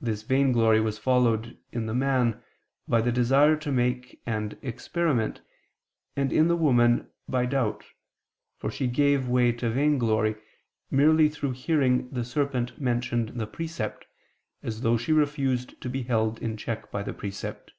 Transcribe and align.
This 0.00 0.24
vainglory 0.24 0.80
was 0.80 0.98
followed, 0.98 1.56
in 1.70 1.86
the 1.86 1.94
man, 1.94 2.42
by 2.88 3.00
the 3.00 3.12
desire 3.12 3.54
to 3.58 3.70
make 3.70 4.20
and 4.26 4.58
experiment, 4.60 5.40
and 6.16 6.32
in 6.32 6.48
the 6.48 6.56
woman, 6.56 7.08
by 7.28 7.46
doubt, 7.46 7.84
for 8.58 8.72
she 8.72 8.88
gave 8.88 9.28
way 9.28 9.52
to 9.52 9.70
vainglory, 9.70 10.34
merely 10.90 11.28
through 11.28 11.52
hearing 11.52 12.10
the 12.10 12.24
serpent 12.24 12.80
mention 12.80 13.38
the 13.38 13.46
precept, 13.46 14.04
as 14.64 14.80
though 14.80 14.96
she 14.96 15.12
refused 15.12 15.80
to 15.80 15.88
be 15.88 16.02
held 16.02 16.40
in 16.42 16.56
check 16.56 16.90
by 16.90 17.04
the 17.04 17.14
precept. 17.14 17.70